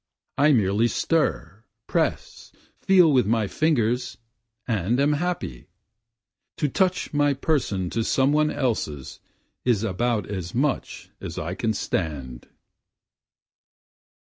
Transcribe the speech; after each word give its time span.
I 0.39 0.51
merely 0.51 0.87
stir, 0.87 1.63
press, 1.85 2.51
feel 2.79 3.13
with 3.13 3.27
my 3.27 3.45
fingers, 3.45 4.17
and 4.67 4.99
am 4.99 5.13
happy, 5.13 5.67
To 6.57 6.67
touch 6.67 7.13
my 7.13 7.35
person 7.35 7.91
to 7.91 8.03
some 8.03 8.31
one 8.33 8.49
else's 8.49 9.19
is 9.63 9.83
about 9.83 10.25
as 10.25 10.55
much 10.55 11.11
as 11.21 11.37
I 11.37 11.53
can 11.53 11.73
stand. 11.75 12.47